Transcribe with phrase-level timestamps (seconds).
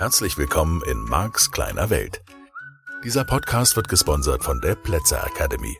[0.00, 2.22] Herzlich willkommen in Marks kleiner Welt.
[3.04, 5.76] Dieser Podcast wird gesponsert von der Plätzer Academy.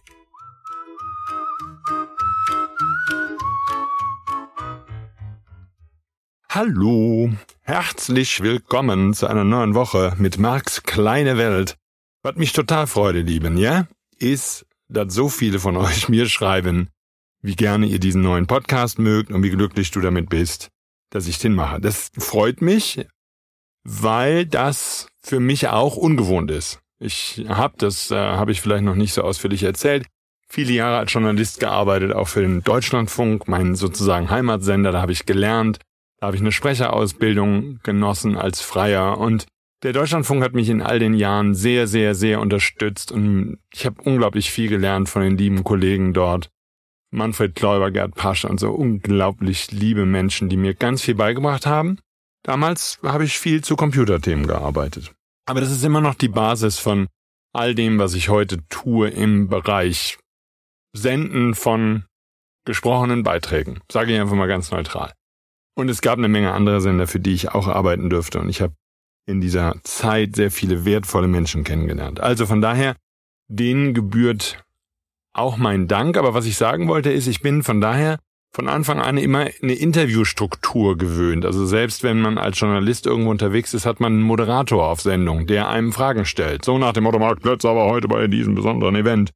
[6.50, 7.30] Hallo,
[7.62, 11.78] herzlich willkommen zu einer neuen Woche mit Marks kleine Welt.
[12.22, 16.90] Was mich total Freude lieben, ja, ist, dass so viele von euch mir schreiben,
[17.40, 20.68] wie gerne ihr diesen neuen Podcast mögt und wie glücklich du damit bist,
[21.08, 21.80] dass ich den mache.
[21.80, 23.06] Das freut mich,
[23.84, 26.80] weil das für mich auch ungewohnt ist.
[26.98, 30.06] Ich habe das, äh, habe ich vielleicht noch nicht so ausführlich erzählt,
[30.48, 35.24] viele Jahre als Journalist gearbeitet, auch für den Deutschlandfunk, meinen sozusagen Heimatsender, da habe ich
[35.24, 35.78] gelernt,
[36.18, 39.46] da habe ich eine Sprecherausbildung genossen als Freier und
[39.82, 44.02] der Deutschlandfunk hat mich in all den Jahren sehr, sehr, sehr unterstützt und ich habe
[44.02, 46.50] unglaublich viel gelernt von den lieben Kollegen dort.
[47.10, 51.98] Manfred Kläuber, Gerd Pasch und so unglaublich liebe Menschen, die mir ganz viel beigebracht haben.
[52.42, 55.12] Damals habe ich viel zu Computerthemen gearbeitet.
[55.46, 57.08] Aber das ist immer noch die Basis von
[57.52, 60.18] all dem, was ich heute tue im Bereich
[60.92, 62.04] Senden von
[62.64, 63.80] gesprochenen Beiträgen.
[63.90, 65.12] Sage ich einfach mal ganz neutral.
[65.74, 68.40] Und es gab eine Menge andere Sender, für die ich auch arbeiten dürfte.
[68.40, 68.74] Und ich habe
[69.26, 72.20] in dieser Zeit sehr viele wertvolle Menschen kennengelernt.
[72.20, 72.96] Also von daher,
[73.48, 74.62] denen gebührt
[75.32, 76.16] auch mein Dank.
[76.16, 78.18] Aber was ich sagen wollte ist, ich bin von daher
[78.52, 81.44] von Anfang an immer eine Interviewstruktur gewöhnt.
[81.44, 85.46] Also selbst wenn man als Journalist irgendwo unterwegs ist, hat man einen Moderator auf Sendung,
[85.46, 86.64] der einem Fragen stellt.
[86.64, 89.30] So nach dem Motto, Mark Plötzer aber heute bei diesem besonderen Event.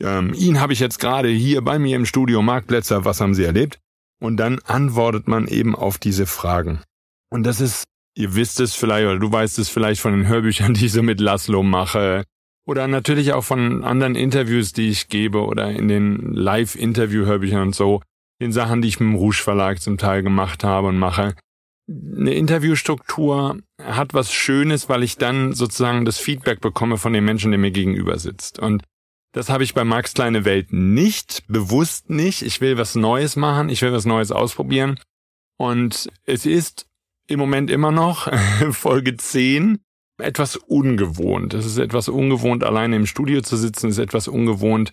[0.00, 3.34] Ähm, ihn habe ich jetzt gerade hier bei mir im Studio, Mark Plätzer, was haben
[3.34, 3.78] Sie erlebt?
[4.20, 6.80] Und dann antwortet man eben auf diese Fragen.
[7.30, 10.74] Und das ist, ihr wisst es vielleicht, oder du weißt es vielleicht von den Hörbüchern,
[10.74, 12.24] die ich so mit Laszlo mache.
[12.64, 18.02] Oder natürlich auch von anderen Interviews, die ich gebe oder in den Live-Interview-Hörbüchern und so
[18.40, 21.34] den Sachen, die ich mit dem Rouge Verlag zum Teil gemacht habe und mache.
[21.88, 27.52] Eine Interviewstruktur hat was Schönes, weil ich dann sozusagen das Feedback bekomme von dem Menschen,
[27.52, 28.58] der mir gegenüber sitzt.
[28.58, 28.82] Und
[29.32, 32.42] das habe ich bei Max Kleine Welt nicht, bewusst nicht.
[32.42, 34.98] Ich will was Neues machen, ich will was Neues ausprobieren.
[35.58, 36.86] Und es ist
[37.28, 38.32] im Moment immer noch
[38.72, 39.78] Folge 10
[40.18, 41.54] etwas ungewohnt.
[41.54, 44.92] Es ist etwas ungewohnt, alleine im Studio zu sitzen, es ist etwas ungewohnt,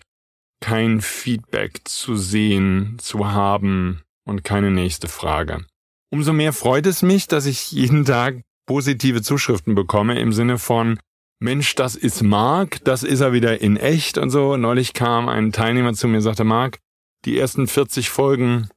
[0.60, 5.64] kein Feedback zu sehen, zu haben und keine nächste Frage.
[6.10, 10.98] Umso mehr freut es mich, dass ich jeden Tag positive Zuschriften bekomme im Sinne von
[11.40, 14.56] Mensch, das ist Mark, das ist er wieder in echt und so.
[14.56, 16.78] Neulich kam ein Teilnehmer zu mir und sagte, Mark,
[17.24, 18.68] die ersten 40 Folgen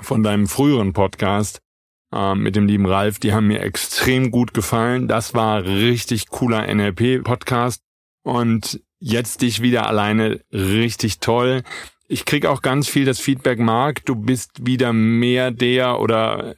[0.00, 1.60] von deinem früheren Podcast
[2.12, 5.06] äh, mit dem lieben Ralf, die haben mir extrem gut gefallen.
[5.06, 7.82] Das war richtig cooler NLP-Podcast.
[8.22, 11.62] Und jetzt dich wieder alleine richtig toll.
[12.06, 16.56] Ich krieg auch ganz viel das Feedback, Mark, du bist wieder mehr der oder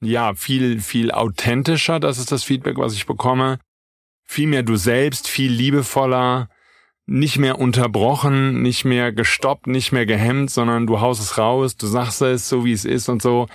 [0.00, 2.00] ja, viel, viel authentischer.
[2.00, 3.58] Das ist das Feedback, was ich bekomme.
[4.24, 6.48] Viel mehr du selbst, viel liebevoller,
[7.06, 11.86] nicht mehr unterbrochen, nicht mehr gestoppt, nicht mehr gehemmt, sondern du haust es raus, du
[11.86, 13.48] sagst es so, wie es ist und so.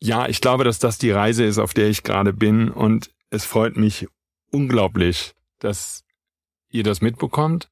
[0.00, 3.44] Ja, ich glaube, dass das die Reise ist, auf der ich gerade bin und es
[3.44, 4.06] freut mich
[4.50, 6.03] unglaublich, dass
[6.74, 7.68] ihr das mitbekommt.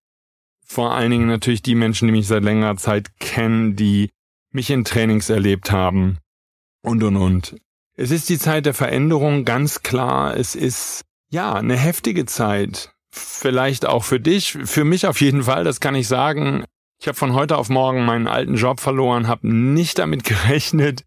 [0.64, 4.10] Vor allen Dingen natürlich die Menschen, die mich seit längerer Zeit kennen, die
[4.52, 6.18] mich in Trainings erlebt haben
[6.82, 7.56] und und und.
[7.94, 10.36] Es ist die Zeit der Veränderung, ganz klar.
[10.36, 12.92] Es ist ja eine heftige Zeit.
[13.10, 16.64] Vielleicht auch für dich, für mich auf jeden Fall, das kann ich sagen.
[17.00, 21.04] Ich habe von heute auf morgen meinen alten Job verloren, habe nicht damit gerechnet,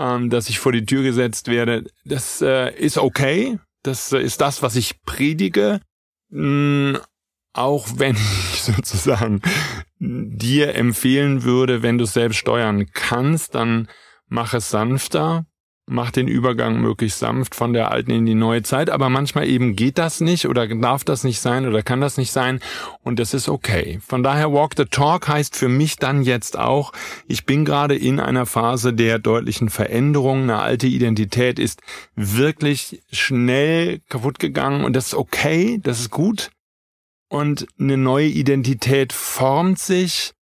[0.00, 1.84] ähm, dass ich vor die Tür gesetzt werde.
[2.04, 3.58] Das äh, ist okay.
[3.82, 5.80] Das äh, ist das, was ich predige.
[7.54, 8.16] Auch wenn
[8.52, 9.40] ich sozusagen
[9.98, 13.88] dir empfehlen würde, wenn du es selbst steuern kannst, dann
[14.28, 15.46] mach es sanfter,
[15.86, 19.76] mach den Übergang möglichst sanft von der alten in die neue Zeit, aber manchmal eben
[19.76, 22.60] geht das nicht oder darf das nicht sein oder kann das nicht sein.
[23.02, 24.00] Und das ist okay.
[24.04, 26.92] Von daher Walk the Talk heißt für mich dann jetzt auch,
[27.28, 31.82] ich bin gerade in einer Phase der deutlichen Veränderung, eine alte Identität ist
[32.16, 36.50] wirklich schnell kaputt gegangen und das ist okay, das ist gut
[37.34, 40.34] und eine neue Identität formt sich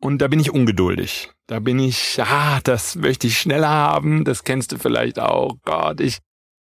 [0.00, 1.30] und da bin ich ungeduldig.
[1.46, 5.58] Da bin ich, ah, das möchte ich schneller haben, das kennst du vielleicht auch.
[5.62, 6.20] Gott, ich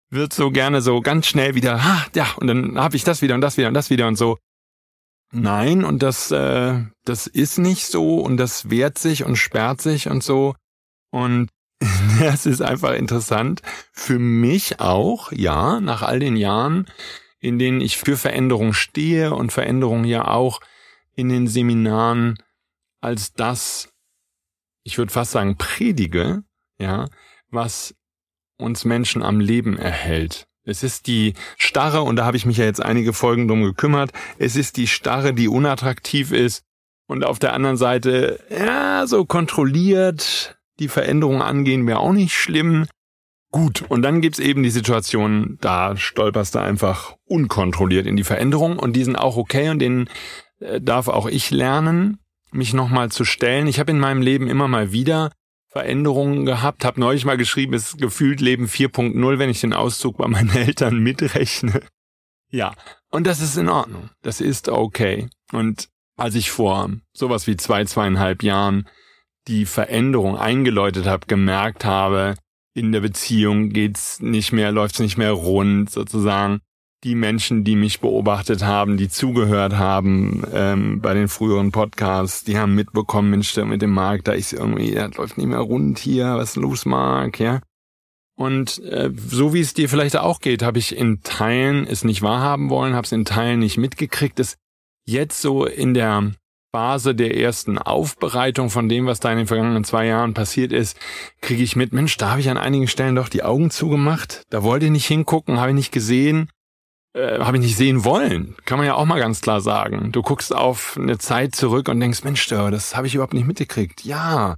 [0.10, 3.34] würde so gerne so ganz schnell wieder, ah, ja, und dann habe ich das wieder
[3.34, 4.38] und das wieder und das wieder und so.
[5.32, 10.10] Nein, und das, äh, das ist nicht so und das wehrt sich und sperrt sich
[10.10, 10.54] und so.
[11.12, 11.50] Und
[12.22, 13.62] es ist einfach interessant.
[13.94, 16.88] Für mich auch, ja, nach all den Jahren
[17.42, 20.62] in denen ich für Veränderung stehe und Veränderung ja auch
[21.16, 22.38] in den Seminaren
[23.02, 23.90] als das,
[24.84, 26.44] ich würde fast sagen, predige,
[26.78, 27.10] ja,
[27.50, 27.96] was
[28.58, 30.48] uns Menschen am Leben erhält.
[30.64, 34.12] Es ist die Starre, und da habe ich mich ja jetzt einige Folgen drum gekümmert,
[34.38, 36.64] es ist die Starre, die unattraktiv ist
[37.08, 42.88] und auf der anderen Seite, ja, so kontrolliert die Veränderung angehen wäre auch nicht schlimm.
[43.52, 48.80] Gut, und dann gibt's eben die Situation, da stolperst du einfach unkontrolliert in die Veränderung
[48.80, 50.10] und die sind auch okay und denen
[50.60, 52.20] äh, darf auch ich lernen,
[52.52, 53.68] mich nochmal zu stellen.
[53.68, 55.32] Ich habe in meinem Leben immer mal wieder
[55.68, 60.18] Veränderungen gehabt, habe neulich mal geschrieben, es ist gefühlt Leben 4.0, wenn ich den Auszug
[60.18, 61.82] bei meinen Eltern mitrechne.
[62.50, 62.74] Ja,
[63.10, 64.10] und das ist in Ordnung.
[64.22, 65.30] Das ist okay.
[65.52, 68.88] Und als ich vor sowas wie zwei, zweieinhalb Jahren
[69.48, 72.36] die Veränderung eingeläutet habe, gemerkt habe,
[72.74, 76.60] in der Beziehung geht's nicht mehr, läuft's nicht mehr rund, sozusagen.
[77.04, 82.60] Die Menschen, die mich beobachtet haben, die zugehört haben ähm, bei den früheren Podcasts, die
[82.60, 86.36] haben mitbekommen, Mensch, mit dem Markt, da ist irgendwie, das läuft nicht mehr rund hier,
[86.36, 87.62] was ist los, Marc, ja.
[88.36, 92.22] Und äh, so wie es dir vielleicht auch geht, habe ich in Teilen es nicht
[92.22, 94.40] wahrhaben wollen, habe es in Teilen nicht mitgekriegt.
[94.40, 94.58] Es
[95.06, 96.32] jetzt so in der
[96.74, 100.98] Phase der ersten Aufbereitung von dem, was da in den vergangenen zwei Jahren passiert ist,
[101.42, 104.44] kriege ich mit, Mensch, da habe ich an einigen Stellen doch die Augen zugemacht.
[104.50, 106.50] Da wollte ich nicht hingucken, habe ich nicht gesehen,
[107.14, 108.56] äh, habe ich nicht sehen wollen.
[108.66, 110.14] Kann man ja auch mal ganz klar sagen.
[110.14, 114.06] Du guckst auf eine Zeit zurück und denkst, Mensch, das habe ich überhaupt nicht mitgekriegt.
[114.06, 114.56] Ja,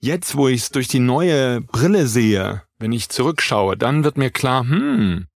[0.00, 4.30] jetzt, wo ich es durch die neue Brille sehe, wenn ich zurückschaue, dann wird mir
[4.30, 5.26] klar, hm,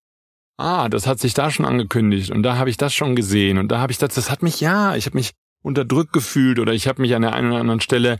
[0.56, 3.68] ah, das hat sich da schon angekündigt und da habe ich das schon gesehen und
[3.68, 5.32] da habe ich das, das hat mich, ja, ich habe mich
[5.64, 8.18] unterdrückt gefühlt oder ich habe mich an der einen oder anderen Stelle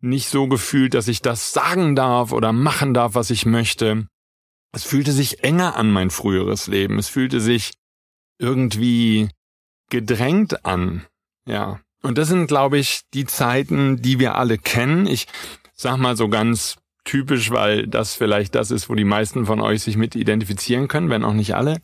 [0.00, 4.06] nicht so gefühlt, dass ich das sagen darf oder machen darf, was ich möchte.
[4.72, 6.98] Es fühlte sich enger an mein früheres Leben.
[6.98, 7.72] Es fühlte sich
[8.38, 9.28] irgendwie
[9.90, 11.04] gedrängt an.
[11.46, 11.80] Ja.
[12.02, 15.06] Und das sind, glaube ich, die Zeiten, die wir alle kennen.
[15.06, 15.26] Ich
[15.74, 19.82] sag mal so ganz typisch, weil das vielleicht das ist, wo die meisten von euch
[19.82, 21.80] sich mit identifizieren können, wenn auch nicht alle.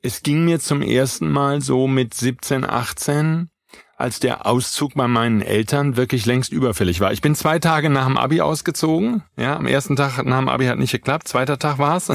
[0.00, 3.50] Es ging mir zum ersten Mal so mit 17, 18
[3.96, 7.12] als der Auszug bei meinen Eltern wirklich längst überfällig war.
[7.12, 9.22] Ich bin zwei Tage nach dem Abi ausgezogen.
[9.36, 11.28] Ja, am ersten Tag nach dem Abi hat nicht geklappt.
[11.28, 12.12] Zweiter Tag war's.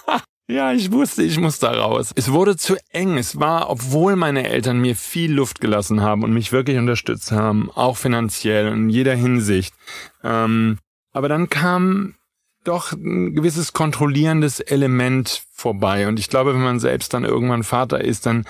[0.48, 2.12] ja, ich wusste, ich muss da raus.
[2.14, 3.18] Es wurde zu eng.
[3.18, 7.68] Es war, obwohl meine Eltern mir viel Luft gelassen haben und mich wirklich unterstützt haben,
[7.74, 9.74] auch finanziell in jeder Hinsicht.
[10.22, 10.78] Ähm,
[11.12, 12.14] aber dann kam
[12.68, 16.06] doch ein gewisses kontrollierendes Element vorbei.
[16.06, 18.44] Und ich glaube, wenn man selbst dann irgendwann Vater ist, dann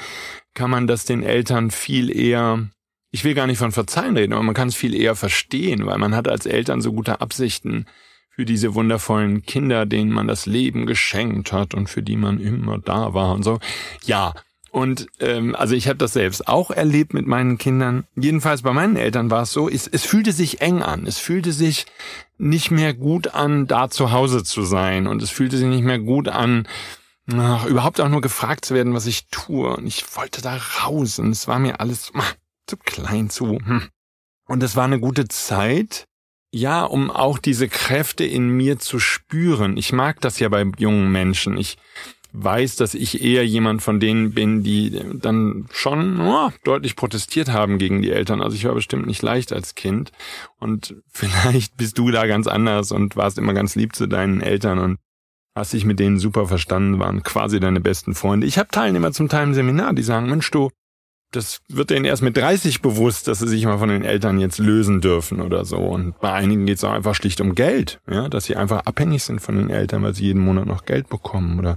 [0.55, 2.69] kann man das den Eltern viel eher,
[3.11, 5.99] ich will gar nicht von Verzeihen reden, aber man kann es viel eher verstehen, weil
[5.99, 7.87] man hat als Eltern so gute Absichten
[8.31, 12.79] für diese wundervollen Kinder, denen man das Leben geschenkt hat und für die man immer
[12.79, 13.59] da war und so.
[14.05, 14.35] Ja,
[14.71, 18.05] und ähm, also ich habe das selbst auch erlebt mit meinen Kindern.
[18.17, 21.07] Jedenfalls bei meinen Eltern war es so, es, es fühlte sich eng an.
[21.07, 21.87] Es fühlte sich
[22.37, 25.07] nicht mehr gut an, da zu Hause zu sein.
[25.07, 26.69] Und es fühlte sich nicht mehr gut an,
[27.33, 29.75] ach, überhaupt auch nur gefragt zu werden, was ich tue.
[29.75, 32.35] Und ich wollte da raus und es war mir alles ach,
[32.67, 33.59] zu klein zu.
[33.59, 33.89] Hm.
[34.47, 36.07] Und es war eine gute Zeit,
[36.51, 39.77] ja, um auch diese Kräfte in mir zu spüren.
[39.77, 41.57] Ich mag das ja bei jungen Menschen.
[41.57, 41.77] Ich
[42.33, 47.79] weiß, dass ich eher jemand von denen bin, die dann schon oh, deutlich protestiert haben
[47.79, 48.43] gegen die Eltern.
[48.43, 50.13] Also ich war bestimmt nicht leicht als Kind.
[50.59, 54.79] Und vielleicht bist du da ganz anders und warst immer ganz lieb zu deinen Eltern
[54.79, 54.99] und
[55.55, 58.47] hast dich mit denen super verstanden, waren quasi deine besten Freunde.
[58.47, 60.71] Ich habe Teilnehmer zum Teil im Seminar, die sagen, Mensch, du,
[61.33, 64.59] das wird denen erst mit 30 bewusst, dass sie sich mal von den Eltern jetzt
[64.59, 65.79] lösen dürfen oder so.
[65.79, 69.25] Und bei einigen geht es auch einfach schlicht um Geld, ja, dass sie einfach abhängig
[69.25, 71.77] sind von den Eltern, weil sie jeden Monat noch Geld bekommen oder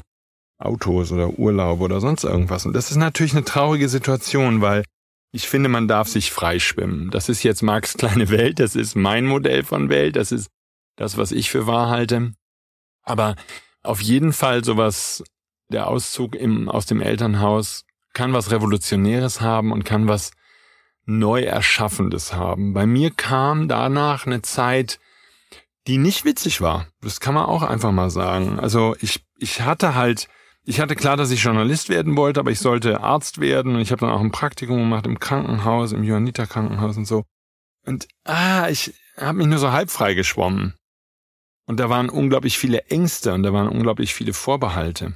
[0.65, 2.65] Autos oder Urlaub oder sonst irgendwas.
[2.65, 4.83] Und das ist natürlich eine traurige Situation, weil
[5.31, 7.09] ich finde, man darf sich freischwimmen.
[7.09, 10.49] Das ist jetzt Marx kleine Welt, das ist mein Modell von Welt, das ist
[10.95, 12.33] das, was ich für wahr halte.
[13.03, 13.35] Aber
[13.83, 15.23] auf jeden Fall sowas,
[15.69, 20.31] der Auszug im, aus dem Elternhaus kann was Revolutionäres haben und kann was
[21.05, 22.73] neu Erschaffendes haben.
[22.73, 24.99] Bei mir kam danach eine Zeit,
[25.87, 26.87] die nicht witzig war.
[27.01, 28.59] Das kann man auch einfach mal sagen.
[28.59, 30.27] Also ich, ich hatte halt,
[30.63, 33.91] ich hatte klar, dass ich Journalist werden wollte, aber ich sollte Arzt werden und ich
[33.91, 37.23] habe dann auch ein Praktikum gemacht im Krankenhaus, im Johanniter Krankenhaus und so.
[37.85, 40.75] Und ah, ich habe mich nur so halb frei geschwommen.
[41.65, 45.13] Und da waren unglaublich viele Ängste und da waren unglaublich viele Vorbehalte.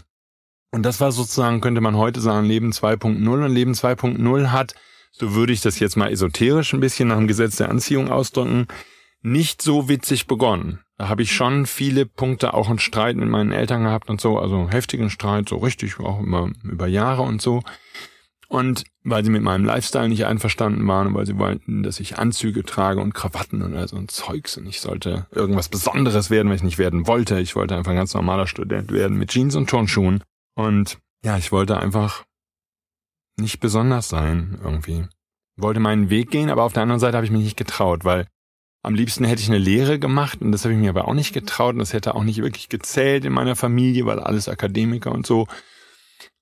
[0.71, 3.45] Und das war sozusagen, könnte man heute sagen, Leben 2.0.
[3.45, 4.75] Und Leben 2.0 hat,
[5.11, 8.67] so würde ich das jetzt mal esoterisch ein bisschen nach dem Gesetz der Anziehung ausdrücken,
[9.21, 10.84] nicht so witzig begonnen.
[10.97, 14.39] Da habe ich schon viele Punkte, auch einen Streit mit meinen Eltern gehabt und so,
[14.39, 17.63] also heftigen Streit, so richtig, auch immer über Jahre und so.
[18.47, 22.17] Und weil sie mit meinem Lifestyle nicht einverstanden waren und weil sie wollten, dass ich
[22.17, 26.49] Anzüge trage und Krawatten und all so ein Zeugs und ich sollte irgendwas Besonderes werden,
[26.49, 27.39] was ich nicht werden wollte.
[27.39, 30.23] Ich wollte einfach ein ganz normaler Student werden mit Jeans und Turnschuhen.
[30.55, 32.23] Und ja, ich wollte einfach
[33.37, 35.05] nicht besonders sein irgendwie.
[35.57, 38.27] Wollte meinen Weg gehen, aber auf der anderen Seite habe ich mich nicht getraut, weil
[38.85, 41.33] am liebsten hätte ich eine Lehre gemacht und das habe ich mir aber auch nicht
[41.33, 45.25] getraut und das hätte auch nicht wirklich gezählt in meiner Familie, weil alles Akademiker und
[45.25, 45.47] so.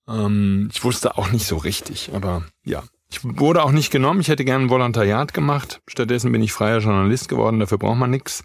[0.07, 2.83] Ähm, ich wusste auch nicht so richtig, aber ja.
[3.09, 4.21] Ich wurde auch nicht genommen.
[4.21, 5.81] Ich hätte gerne ein Volontariat gemacht.
[5.87, 7.59] Stattdessen bin ich freier Journalist geworden.
[7.59, 8.43] Dafür braucht man nichts,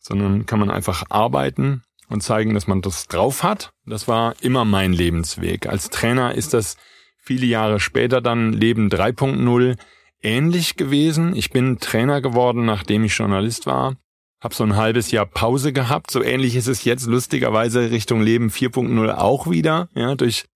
[0.00, 3.72] sondern kann man einfach arbeiten und zeigen, dass man das drauf hat.
[3.86, 5.66] Das war immer mein Lebensweg.
[5.66, 6.76] Als Trainer ist das
[7.16, 9.78] viele Jahre später dann Leben 3.0
[10.22, 11.36] ähnlich gewesen.
[11.36, 13.96] Ich bin Trainer geworden, nachdem ich Journalist war.
[14.40, 16.10] Hab so ein halbes Jahr Pause gehabt.
[16.10, 19.88] So ähnlich ist es jetzt lustigerweise Richtung Leben 4.0 auch wieder.
[19.94, 20.46] Ja, durch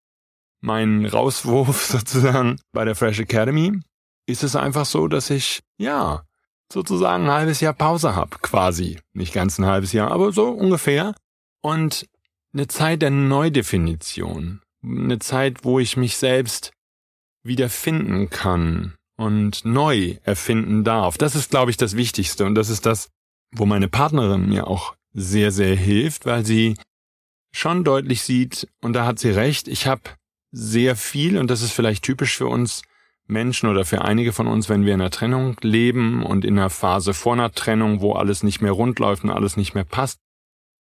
[0.61, 3.81] meinen Rauswurf sozusagen bei der Fresh Academy
[4.27, 6.25] ist es einfach so, dass ich, ja,
[6.73, 8.99] sozusagen ein halbes Jahr Pause hab, quasi.
[9.13, 11.15] Nicht ganz ein halbes Jahr, aber so ungefähr.
[11.63, 12.07] Und
[12.53, 14.63] eine Zeit der Neudefinition.
[14.83, 16.73] Eine Zeit, wo ich mich selbst
[17.45, 21.19] wieder finden kann und neu erfinden darf.
[21.19, 22.45] Das ist, glaube ich, das Wichtigste.
[22.45, 23.09] Und das ist das,
[23.51, 26.77] wo meine Partnerin mir auch sehr, sehr hilft, weil sie
[27.53, 30.03] schon deutlich sieht, und da hat sie recht, ich habe
[30.53, 32.83] sehr viel, und das ist vielleicht typisch für uns
[33.27, 36.71] Menschen oder für einige von uns, wenn wir in einer Trennung leben und in einer
[36.71, 40.19] Phase vor einer Trennung, wo alles nicht mehr rund läuft und alles nicht mehr passt,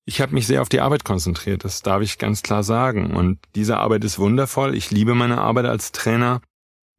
[0.05, 3.11] ich habe mich sehr auf die Arbeit konzentriert, das darf ich ganz klar sagen.
[3.14, 4.76] Und diese Arbeit ist wundervoll.
[4.76, 6.40] Ich liebe meine Arbeit als Trainer.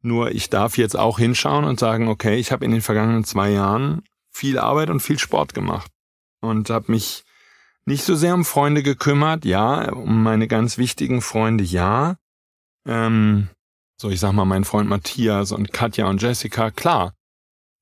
[0.02, 3.50] Nur ich darf jetzt auch hinschauen und sagen, okay, ich habe in den vergangenen zwei
[3.50, 5.90] Jahren viel Arbeit und viel Sport gemacht
[6.40, 7.24] und habe mich
[7.84, 12.16] nicht so sehr um Freunde gekümmert, ja, um meine ganz wichtigen Freunde, ja.
[12.86, 13.48] Ähm,
[14.00, 17.14] so, ich sag mal, mein Freund Matthias und Katja und Jessica, klar.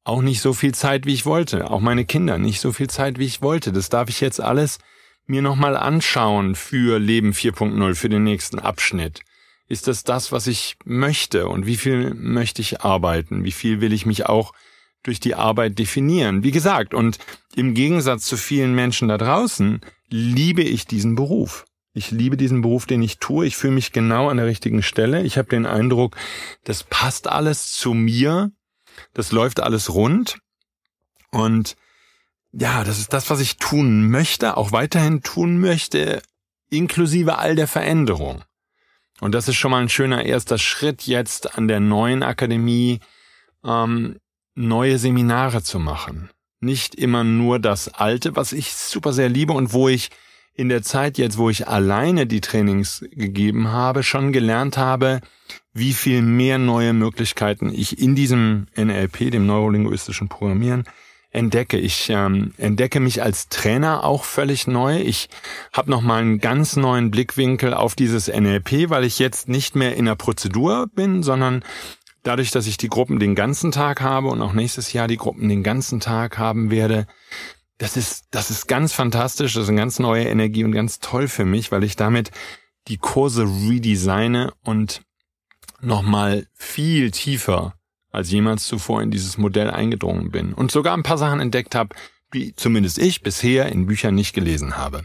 [0.05, 1.71] Auch nicht so viel Zeit, wie ich wollte.
[1.71, 3.73] Auch meine Kinder nicht so viel Zeit, wie ich wollte.
[3.73, 4.79] Das darf ich jetzt alles
[5.27, 9.23] mir nochmal anschauen für Leben 4.0, für den nächsten Abschnitt?
[9.69, 11.49] Ist das das, was ich möchte?
[11.49, 13.45] Und wie viel möchte ich arbeiten?
[13.45, 14.53] Wie viel will ich mich auch
[15.03, 16.43] durch die Arbeit definieren?
[16.45, 17.19] Wie gesagt, und
[17.55, 21.65] im Gegensatz zu vielen Menschen da draußen, liebe ich diesen Beruf.
[21.95, 23.47] Ich liebe diesen Beruf, den ich tue.
[23.47, 25.23] Ich fühle mich genau an der richtigen Stelle.
[25.23, 26.15] Ich habe den Eindruck,
[26.65, 28.53] das passt alles zu mir.
[29.15, 30.39] Das läuft alles rund.
[31.31, 31.77] Und
[32.53, 36.23] ja, das ist das, was ich tun möchte, auch weiterhin tun möchte,
[36.71, 38.43] inklusive all der Veränderung.
[39.21, 43.01] Und das ist schon mal ein schöner erster Schritt jetzt an der neuen Akademie,
[43.65, 44.17] ähm,
[44.55, 46.31] neue Seminare zu machen.
[46.61, 50.11] Nicht immer nur das Alte, was ich super sehr liebe und wo ich
[50.55, 55.21] in der Zeit jetzt, wo ich alleine die Trainings gegeben habe, schon gelernt habe,
[55.75, 60.85] wie viel mehr neue Möglichkeiten ich in diesem NLP, dem neurolinguistischen Programmieren,
[61.37, 61.79] entdecke.
[61.79, 64.99] Ich ähm, entdecke mich als Trainer auch völlig neu.
[65.01, 65.29] Ich
[65.73, 70.07] habe nochmal einen ganz neuen Blickwinkel auf dieses NLP, weil ich jetzt nicht mehr in
[70.07, 71.63] der Prozedur bin, sondern
[72.23, 75.49] dadurch, dass ich die Gruppen den ganzen Tag habe und auch nächstes Jahr die Gruppen
[75.49, 77.07] den ganzen Tag haben werde,
[77.79, 81.29] das ist, das ist ganz fantastisch, das ist eine ganz neue Energie und ganz toll
[81.29, 82.31] für mich, weil ich damit
[82.89, 85.03] die Kurse redesigne und
[85.83, 87.75] nochmal viel tiefer
[88.11, 91.95] als jemals zuvor in dieses Modell eingedrungen bin und sogar ein paar Sachen entdeckt habe,
[92.35, 95.03] die zumindest ich bisher in Büchern nicht gelesen habe.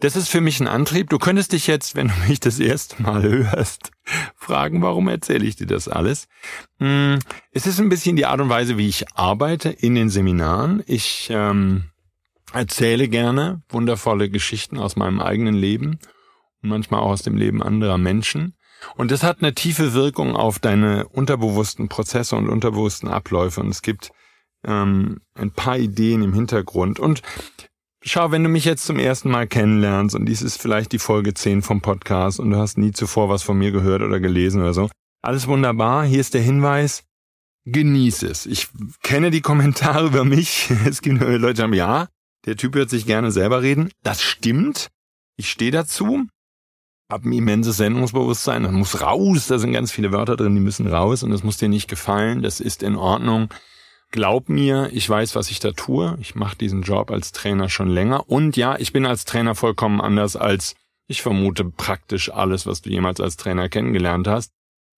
[0.00, 1.10] Das ist für mich ein Antrieb.
[1.10, 3.90] Du könntest dich jetzt, wenn du mich das erste Mal hörst,
[4.36, 6.28] fragen, warum erzähle ich dir das alles?
[6.78, 7.18] Hm,
[7.52, 10.82] es ist ein bisschen die Art und Weise, wie ich arbeite in den Seminaren.
[10.86, 11.84] Ich ähm,
[12.52, 15.98] erzähle gerne wundervolle Geschichten aus meinem eigenen Leben
[16.62, 18.54] und manchmal auch aus dem Leben anderer Menschen.
[18.96, 23.60] Und das hat eine tiefe Wirkung auf deine unterbewussten Prozesse und unterbewussten Abläufe.
[23.60, 24.10] Und es gibt
[24.64, 27.00] ähm, ein paar Ideen im Hintergrund.
[27.00, 27.22] Und
[28.02, 31.34] schau, wenn du mich jetzt zum ersten Mal kennenlernst und dies ist vielleicht die Folge
[31.34, 34.74] 10 vom Podcast und du hast nie zuvor was von mir gehört oder gelesen oder
[34.74, 34.90] so.
[35.22, 36.04] Alles wunderbar.
[36.04, 37.04] Hier ist der Hinweis.
[37.64, 38.46] Genieß es.
[38.46, 38.68] Ich
[39.02, 40.70] kenne die Kommentare über mich.
[40.86, 42.08] Es gibt Leute, die sagen, ja,
[42.46, 43.90] der Typ hört sich gerne selber reden.
[44.02, 44.88] Das stimmt.
[45.36, 46.26] Ich stehe dazu
[47.10, 50.86] habe ein immenses Sendungsbewusstsein, das muss raus, da sind ganz viele Wörter drin, die müssen
[50.86, 53.48] raus und das muss dir nicht gefallen, das ist in Ordnung.
[54.10, 56.16] Glaub mir, ich weiß, was ich da tue.
[56.20, 58.28] Ich mache diesen Job als Trainer schon länger.
[58.28, 60.76] Und ja, ich bin als Trainer vollkommen anders als,
[61.08, 64.50] ich vermute, praktisch alles, was du jemals als Trainer kennengelernt hast.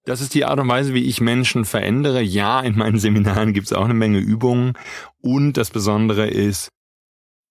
[0.05, 2.23] Das ist die Art und Weise, wie ich Menschen verändere.
[2.23, 4.75] Ja, in meinen Seminaren gibt's auch eine Menge Übungen.
[5.21, 6.69] Und das Besondere ist,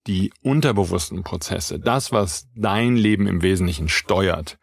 [0.08, 4.58] die unterbewussten Prozesse, das, was dein Leben im Wesentlichen steuert,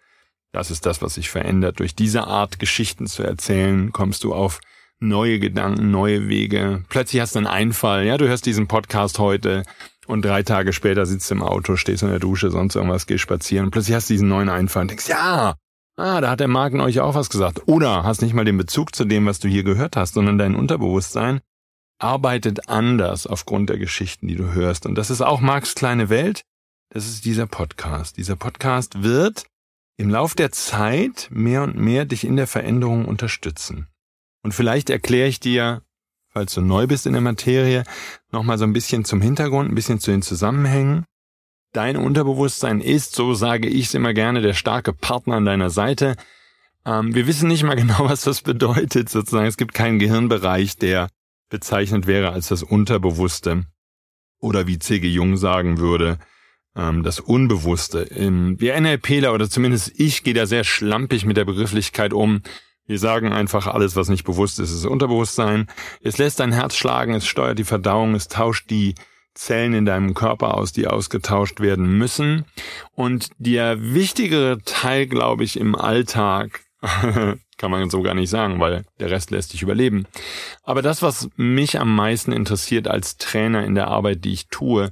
[0.53, 1.81] das ist das, was sich verändert.
[1.81, 4.61] Durch diese Art Geschichten zu erzählen, kommst du auf
[4.99, 6.83] neue Gedanken, neue Wege.
[6.89, 9.65] Plötzlich hast du einen Einfall, ja, du hörst diesen Podcast heute
[10.07, 13.21] und drei Tage später sitzt du im Auto, stehst in der Dusche, sonst irgendwas, gehst
[13.21, 15.57] spazieren plötzlich hast du diesen neuen Einfall und denkst, ja,
[15.99, 17.63] Ah, da hat der Marken euch auch was gesagt.
[17.67, 20.55] Oder hast nicht mal den Bezug zu dem, was du hier gehört hast, sondern dein
[20.55, 21.41] Unterbewusstsein
[21.99, 24.87] arbeitet anders aufgrund der Geschichten, die du hörst.
[24.87, 26.43] Und das ist auch Marks kleine Welt.
[26.91, 28.17] Das ist dieser Podcast.
[28.17, 29.45] Dieser Podcast wird
[29.97, 33.89] im Lauf der Zeit mehr und mehr dich in der Veränderung unterstützen.
[34.43, 35.83] Und vielleicht erkläre ich dir,
[36.29, 37.83] falls du neu bist in der Materie,
[38.31, 41.05] nochmal so ein bisschen zum Hintergrund, ein bisschen zu den Zusammenhängen.
[41.73, 46.17] Dein Unterbewusstsein ist, so sage ich es immer gerne, der starke Partner an deiner Seite.
[46.85, 49.47] Ähm, wir wissen nicht mal genau, was das bedeutet, sozusagen.
[49.47, 51.09] Es gibt keinen Gehirnbereich, der
[51.49, 53.65] bezeichnet wäre als das Unterbewusste.
[54.39, 55.09] Oder wie C.G.
[55.09, 56.19] Jung sagen würde,
[56.77, 58.07] ähm, das Unbewusste.
[58.11, 62.43] Wir NLPler oder zumindest ich gehe da sehr schlampig mit der Begrifflichkeit um.
[62.87, 65.67] Wir sagen einfach, alles, was nicht bewusst ist, ist Unterbewusstsein.
[66.03, 68.95] Es lässt dein Herz schlagen, es steuert die Verdauung, es tauscht die
[69.35, 72.45] Zellen in deinem Körper aus, die ausgetauscht werden müssen.
[72.93, 76.61] Und der wichtigere Teil, glaube ich, im Alltag,
[77.57, 80.07] kann man so gar nicht sagen, weil der Rest lässt dich überleben.
[80.63, 84.91] Aber das, was mich am meisten interessiert als Trainer in der Arbeit, die ich tue,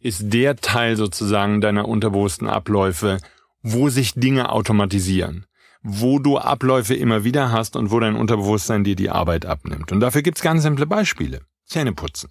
[0.00, 3.18] ist der Teil sozusagen deiner unterbewussten Abläufe,
[3.62, 5.46] wo sich Dinge automatisieren
[5.82, 9.92] wo du Abläufe immer wieder hast und wo dein Unterbewusstsein dir die Arbeit abnimmt.
[9.92, 11.40] Und dafür gibt's ganz simple Beispiele.
[11.64, 12.30] Zähne putzen.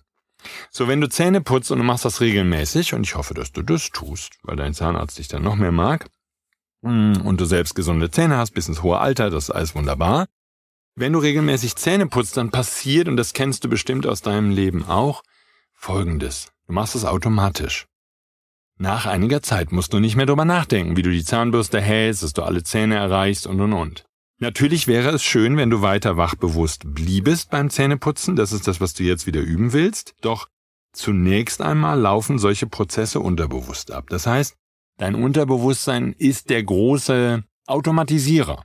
[0.69, 3.61] So, wenn du Zähne putzt und du machst das regelmäßig, und ich hoffe, dass du
[3.61, 6.05] das tust, weil dein Zahnarzt dich dann noch mehr mag,
[6.81, 10.27] und du selbst gesunde Zähne hast bis ins hohe Alter, das ist alles wunderbar.
[10.95, 14.85] Wenn du regelmäßig Zähne putzt, dann passiert, und das kennst du bestimmt aus deinem Leben
[14.85, 15.23] auch,
[15.73, 16.51] folgendes.
[16.67, 17.85] Du machst es automatisch.
[18.77, 22.33] Nach einiger Zeit musst du nicht mehr drüber nachdenken, wie du die Zahnbürste hältst, dass
[22.33, 24.05] du alle Zähne erreichst und und und.
[24.37, 28.93] Natürlich wäre es schön, wenn du weiter wachbewusst bliebest beim Zähneputzen, das ist das, was
[28.93, 30.47] du jetzt wieder üben willst, doch
[30.93, 34.05] zunächst einmal laufen solche Prozesse unterbewusst ab.
[34.09, 34.55] Das heißt,
[34.99, 38.63] dein Unterbewusstsein ist der große Automatisierer,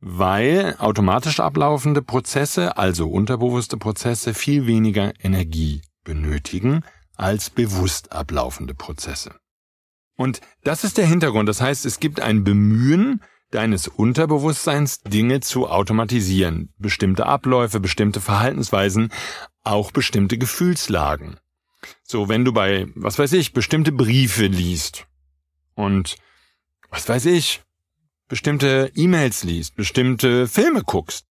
[0.00, 6.84] weil automatisch ablaufende Prozesse, also unterbewusste Prozesse, viel weniger Energie benötigen
[7.16, 9.34] als bewusst ablaufende Prozesse.
[10.16, 11.48] Und das ist der Hintergrund.
[11.48, 19.10] Das heißt, es gibt ein Bemühen, deines Unterbewusstseins Dinge zu automatisieren, bestimmte Abläufe, bestimmte Verhaltensweisen,
[19.62, 21.38] auch bestimmte Gefühlslagen.
[22.02, 25.06] So, wenn du bei, was weiß ich, bestimmte Briefe liest
[25.74, 26.16] und,
[26.90, 27.62] was weiß ich,
[28.28, 31.26] bestimmte E-Mails liest, bestimmte Filme guckst,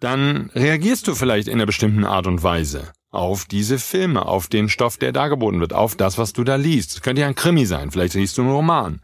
[0.00, 4.68] dann reagierst du vielleicht in einer bestimmten Art und Weise auf diese Filme, auf den
[4.68, 6.96] Stoff, der dargeboten wird, auf das, was du da liest.
[6.96, 9.00] Es könnte ja ein Krimi sein, vielleicht liest du einen Roman.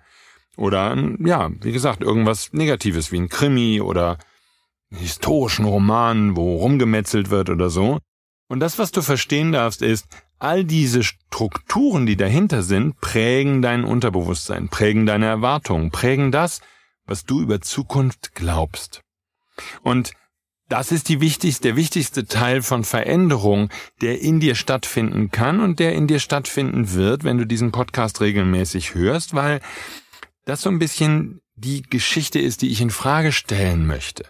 [0.57, 4.19] Oder, ja, wie gesagt, irgendwas Negatives wie ein Krimi oder
[4.91, 8.01] einen historischen Roman, wo rumgemetzelt wird oder so.
[8.49, 10.07] Und das, was du verstehen darfst, ist,
[10.41, 16.61] all diese Strukturen, die dahinter sind, prägen dein Unterbewusstsein, prägen deine Erwartungen, prägen das,
[17.07, 19.03] was du über Zukunft glaubst.
[19.83, 20.13] Und
[20.69, 25.79] das ist die wichtigste, der wichtigste Teil von Veränderung, der in dir stattfinden kann und
[25.79, 29.61] der in dir stattfinden wird, wenn du diesen Podcast regelmäßig hörst, weil
[30.47, 34.25] das so ein bisschen die Geschichte ist, die ich in Frage stellen möchte.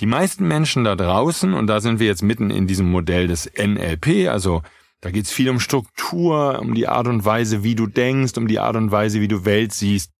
[0.00, 3.48] Die meisten Menschen da draußen, und da sind wir jetzt mitten in diesem Modell des
[3.56, 4.62] NLP, also
[5.00, 8.48] da geht es viel um Struktur, um die Art und Weise, wie du denkst, um
[8.48, 10.10] die Art und Weise, wie du Welt siehst.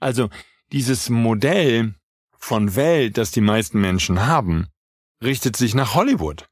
[0.00, 0.28] Also
[0.72, 1.94] dieses Modell
[2.38, 4.68] von Welt, das die meisten Menschen haben,
[5.22, 6.46] richtet sich nach Hollywood.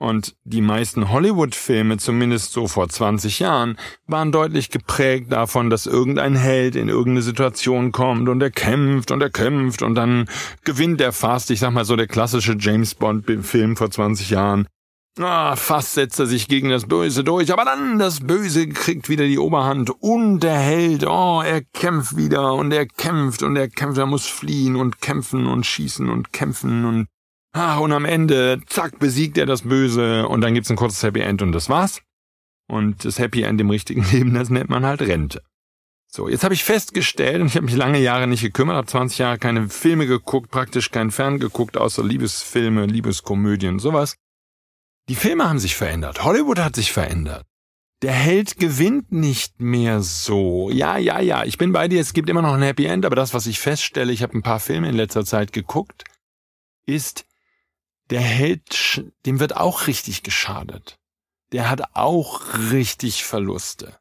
[0.00, 3.76] Und die meisten Hollywood-Filme, zumindest so vor 20 Jahren,
[4.06, 9.20] waren deutlich geprägt davon, dass irgendein Held in irgendeine Situation kommt und er kämpft und
[9.20, 10.28] er kämpft und dann
[10.62, 11.50] gewinnt er fast.
[11.50, 14.68] Ich sag mal so der klassische James Bond-Film vor 20 Jahren.
[15.20, 19.26] Ah, fast setzt er sich gegen das Böse durch, aber dann das Böse kriegt wieder
[19.26, 23.98] die Oberhand und der Held, oh, er kämpft wieder und er kämpft und er kämpft,
[23.98, 27.06] er muss fliehen und kämpfen und schießen und kämpfen und
[27.52, 31.20] Ah, und am Ende, zack, besiegt er das Böse und dann gibt's ein kurzes Happy
[31.20, 32.02] End und das war's.
[32.68, 35.42] Und das Happy End im richtigen Leben, das nennt man halt Rente.
[36.10, 39.18] So, jetzt habe ich festgestellt, und ich habe mich lange Jahre nicht gekümmert, habe 20
[39.18, 44.16] Jahre keine Filme geguckt, praktisch kein Fern geguckt, außer Liebesfilme, Liebeskomödien, sowas.
[45.08, 46.22] Die Filme haben sich verändert.
[46.22, 47.46] Hollywood hat sich verändert.
[48.02, 50.70] Der Held gewinnt nicht mehr so.
[50.70, 53.16] Ja, ja, ja, ich bin bei dir, es gibt immer noch ein Happy End, aber
[53.16, 56.04] das, was ich feststelle, ich habe ein paar Filme in letzter Zeit geguckt,
[56.86, 57.24] ist,
[58.10, 60.98] der Held, dem wird auch richtig geschadet.
[61.52, 63.98] Der hat auch richtig Verluste.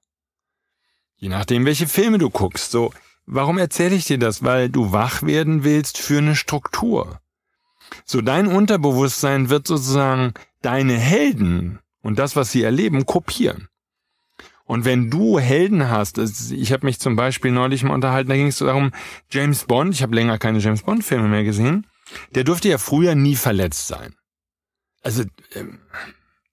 [1.16, 2.70] Je nachdem, welche Filme du guckst.
[2.72, 2.94] So,
[3.26, 4.44] warum erzähle ich dir das?
[4.44, 7.20] Weil du wach werden willst für eine Struktur.
[8.06, 13.68] So, dein Unterbewusstsein wird sozusagen deine Helden und das, was sie erleben, kopieren.
[14.66, 18.48] Und wenn du Helden hast, ich habe mich zum Beispiel neulich mal unterhalten, da ging
[18.48, 18.92] es darum,
[19.32, 21.88] James Bond, ich habe länger keine James Bond-Filme mehr gesehen,
[22.36, 24.16] der durfte ja früher nie verletzt sein.
[25.02, 25.24] Also
[25.54, 25.80] ähm,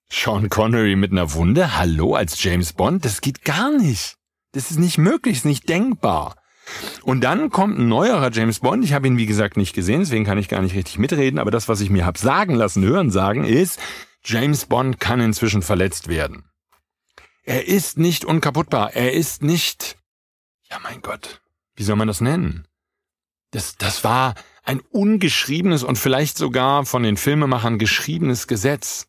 [0.09, 4.15] Sean Connery mit einer Wunde, hallo als James Bond, das geht gar nicht.
[4.53, 6.35] Das ist nicht möglich, ist nicht denkbar.
[7.03, 8.83] Und dann kommt ein neuerer James Bond.
[8.83, 11.39] Ich habe ihn, wie gesagt, nicht gesehen, deswegen kann ich gar nicht richtig mitreden.
[11.39, 13.79] Aber das, was ich mir hab sagen lassen, hören sagen, ist,
[14.23, 16.49] James Bond kann inzwischen verletzt werden.
[17.43, 18.93] Er ist nicht unkaputtbar.
[18.93, 19.97] Er ist nicht,
[20.69, 21.41] ja mein Gott,
[21.75, 22.67] wie soll man das nennen?
[23.51, 29.07] Das, das war ein ungeschriebenes und vielleicht sogar von den Filmemachern geschriebenes Gesetz.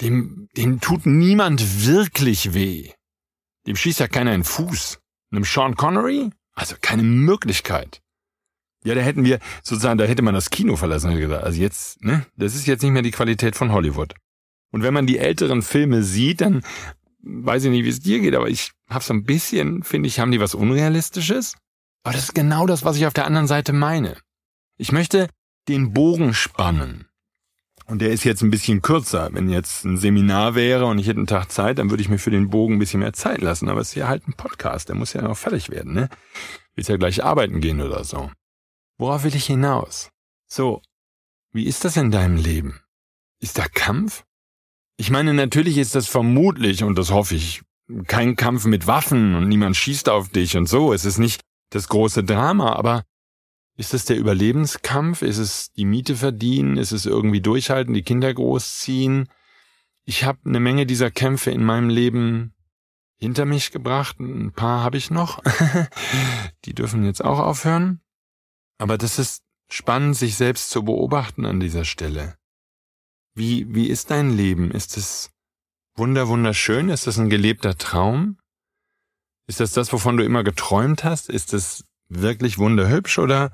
[0.00, 2.92] Dem, dem tut niemand wirklich weh.
[3.66, 4.98] Dem schießt ja keiner in den Fuß.
[5.30, 6.30] Einem Sean Connery?
[6.56, 8.02] Also keine Möglichkeit.
[8.82, 11.10] Ja, da hätten wir sozusagen, da hätte man das Kino verlassen.
[11.32, 14.14] Also jetzt, ne, das ist jetzt nicht mehr die Qualität von Hollywood.
[14.72, 16.62] Und wenn man die älteren Filme sieht, dann
[17.22, 20.20] weiß ich nicht, wie es dir geht, aber ich habe so ein bisschen, finde ich,
[20.20, 21.56] haben die was Unrealistisches.
[22.04, 24.16] Aber das ist genau das, was ich auf der anderen Seite meine.
[24.78, 25.28] Ich möchte
[25.68, 27.05] den Bogen spannen.
[27.88, 29.28] Und der ist jetzt ein bisschen kürzer.
[29.32, 32.18] Wenn jetzt ein Seminar wäre und ich hätte einen Tag Zeit, dann würde ich mir
[32.18, 33.68] für den Bogen ein bisschen mehr Zeit lassen.
[33.68, 36.08] Aber es ist ja halt ein Podcast, der muss ja noch fertig werden, ne?
[36.74, 38.30] Willst ja gleich arbeiten gehen oder so.
[38.98, 40.10] Worauf will ich hinaus?
[40.48, 40.82] So,
[41.52, 42.80] wie ist das in deinem Leben?
[43.40, 44.24] Ist da Kampf?
[44.96, 47.62] Ich meine, natürlich ist das vermutlich, und das hoffe ich,
[48.06, 50.92] kein Kampf mit Waffen und niemand schießt auf dich und so.
[50.92, 53.04] Es ist nicht das große Drama, aber
[53.76, 55.22] ist es der Überlebenskampf?
[55.22, 56.78] Ist es die Miete verdienen?
[56.78, 59.28] Ist es irgendwie durchhalten, die Kinder großziehen?
[60.04, 62.54] Ich habe eine Menge dieser Kämpfe in meinem Leben
[63.18, 64.18] hinter mich gebracht.
[64.18, 65.42] Ein paar habe ich noch.
[66.64, 68.00] die dürfen jetzt auch aufhören.
[68.78, 72.36] Aber das ist spannend, sich selbst zu beobachten an dieser Stelle.
[73.34, 74.70] Wie, wie ist dein Leben?
[74.70, 75.30] Ist es
[75.94, 76.88] wunder, wunderschön?
[76.88, 78.38] Ist das ein gelebter Traum?
[79.46, 81.28] Ist das das, wovon du immer geträumt hast?
[81.28, 83.52] Ist es wirklich wunderhübsch oder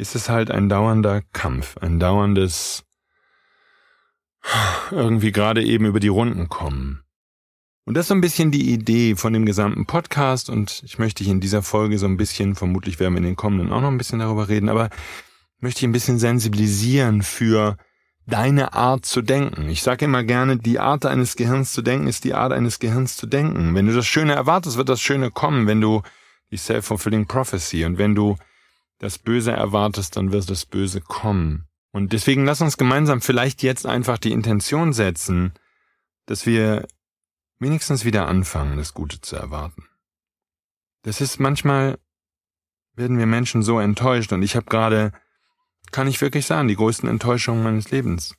[0.00, 2.84] ist es halt ein dauernder Kampf, ein dauerndes
[4.90, 7.02] irgendwie gerade eben über die Runden kommen.
[7.84, 11.22] Und das ist so ein bisschen die Idee von dem gesamten Podcast und ich möchte
[11.22, 13.90] dich in dieser Folge so ein bisschen, vermutlich werden wir in den kommenden auch noch
[13.90, 14.90] ein bisschen darüber reden, aber
[15.58, 17.76] möchte ich ein bisschen sensibilisieren für
[18.26, 19.68] deine Art zu denken.
[19.68, 23.16] Ich sage immer gerne, die Art eines Gehirns zu denken ist die Art eines Gehirns
[23.16, 23.74] zu denken.
[23.74, 26.02] Wenn du das Schöne erwartest, wird das Schöne kommen, wenn du
[26.50, 28.36] die Self-Fulfilling Prophecy und wenn du
[29.00, 31.66] das Böse erwartest, dann wird das Böse kommen.
[31.90, 35.52] Und deswegen lass uns gemeinsam vielleicht jetzt einfach die Intention setzen,
[36.26, 36.86] dass wir
[37.58, 39.88] wenigstens wieder anfangen, das Gute zu erwarten.
[41.02, 41.98] Das ist manchmal,
[42.94, 45.12] werden wir Menschen so enttäuscht und ich habe gerade,
[45.90, 48.36] kann ich wirklich sagen, die größten Enttäuschungen meines Lebens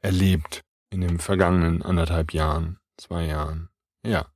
[0.00, 3.68] erlebt in den vergangenen anderthalb Jahren, zwei Jahren.
[4.02, 4.26] Ja.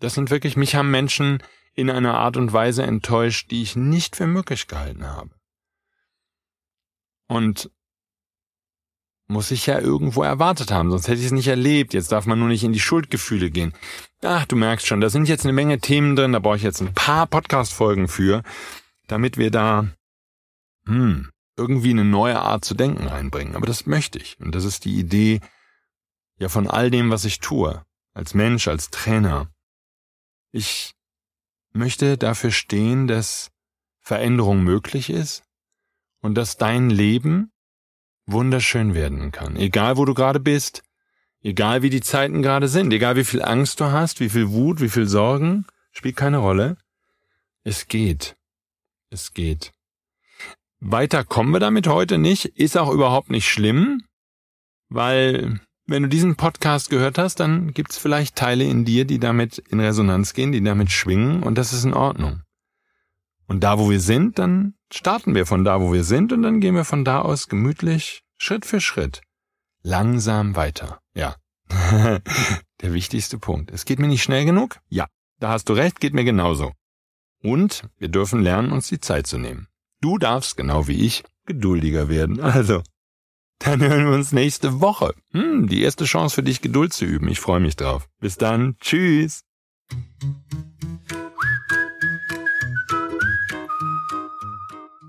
[0.00, 1.42] Das sind wirklich, mich haben Menschen
[1.78, 5.30] in einer Art und Weise enttäuscht, die ich nicht für möglich gehalten habe.
[7.28, 7.70] Und
[9.28, 11.94] muss ich ja irgendwo erwartet haben, sonst hätte ich es nicht erlebt.
[11.94, 13.74] Jetzt darf man nur nicht in die Schuldgefühle gehen.
[14.22, 16.80] Ach, du merkst schon, da sind jetzt eine Menge Themen drin, da brauche ich jetzt
[16.80, 18.42] ein paar Podcast-Folgen für,
[19.06, 19.86] damit wir da
[20.84, 23.54] hm, irgendwie eine neue Art zu denken reinbringen.
[23.54, 24.36] Aber das möchte ich.
[24.40, 25.40] Und das ist die Idee
[26.38, 27.84] ja von all dem, was ich tue.
[28.14, 29.48] Als Mensch, als Trainer.
[30.50, 30.97] Ich
[31.78, 33.50] möchte dafür stehen, dass
[34.00, 35.44] Veränderung möglich ist
[36.20, 37.52] und dass dein Leben
[38.26, 39.56] wunderschön werden kann.
[39.56, 40.82] Egal wo du gerade bist,
[41.40, 44.80] egal wie die Zeiten gerade sind, egal wie viel Angst du hast, wie viel Wut,
[44.80, 46.76] wie viel Sorgen, spielt keine Rolle.
[47.64, 48.36] Es geht.
[49.10, 49.72] Es geht.
[50.80, 54.04] Weiter kommen wir damit heute nicht, ist auch überhaupt nicht schlimm,
[54.88, 59.58] weil wenn du diesen Podcast gehört hast, dann gibt's vielleicht Teile in dir, die damit
[59.58, 62.42] in Resonanz gehen, die damit schwingen und das ist in Ordnung.
[63.46, 66.60] Und da, wo wir sind, dann starten wir von da, wo wir sind und dann
[66.60, 69.22] gehen wir von da aus gemütlich, Schritt für Schritt,
[69.82, 71.00] langsam weiter.
[71.14, 71.36] Ja.
[72.80, 73.70] Der wichtigste Punkt.
[73.70, 74.78] Es geht mir nicht schnell genug?
[74.88, 75.06] Ja.
[75.40, 76.72] Da hast du recht, geht mir genauso.
[77.42, 79.68] Und wir dürfen lernen, uns die Zeit zu nehmen.
[80.00, 82.40] Du darfst, genau wie ich, geduldiger werden.
[82.40, 82.82] Also,
[83.58, 85.12] dann hören wir uns nächste Woche.
[85.32, 87.28] Hm, die erste Chance für dich, Geduld zu üben.
[87.28, 88.08] Ich freue mich drauf.
[88.20, 88.76] Bis dann.
[88.80, 89.44] Tschüss.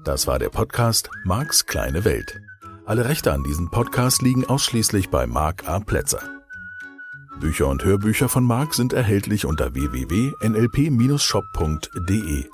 [0.04, 2.42] Das war der Podcast Marks kleine Welt.
[2.86, 5.80] Alle Rechte an diesem Podcast liegen ausschließlich bei Mark A.
[5.80, 6.24] Plätzer.
[7.40, 12.46] Bücher und Hörbücher von Mark sind erhältlich unter www.nlp-shop.de.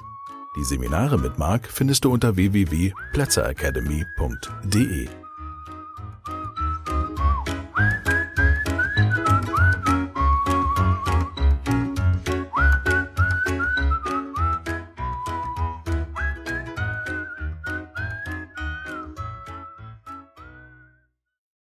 [0.57, 5.24] Die Seminare mit Mark findest du unter www.plätzeracademy.de.